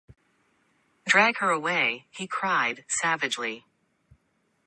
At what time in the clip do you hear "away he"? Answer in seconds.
1.51-2.25